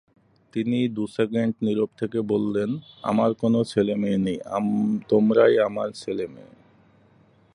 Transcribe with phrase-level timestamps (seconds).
[0.53, 4.37] তিনি দু-সেকেন্ড নীরব থেকে বললেন, 'আমার কোনো ছেলেমেয়ে নেই,
[5.09, 6.55] তোমরা-ই আমার ছেলেমেয়ে।'